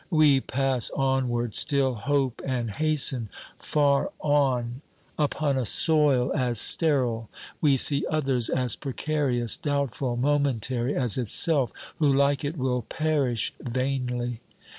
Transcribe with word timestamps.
We 0.09 0.41
pass 0.41 0.89
onward, 0.97 1.53
still 1.53 1.93
hope 1.93 2.41
and 2.43 2.71
hasten; 2.71 3.29
far 3.59 4.09
on, 4.19 4.81
upon 5.15 5.59
a 5.59 5.65
soil 5.67 6.33
as 6.35 6.59
sterile, 6.59 7.29
we 7.61 7.77
see 7.77 8.07
others 8.09 8.49
as 8.49 8.75
precarious, 8.75 9.57
doubt 9.57 9.93
ful, 9.93 10.15
momentary 10.17 10.95
as 10.95 11.19
itself, 11.19 11.71
who 11.97 12.11
like 12.11 12.43
it 12.43 12.57
will 12.57 12.81
perish 12.81 13.53
vainly. 13.59 14.39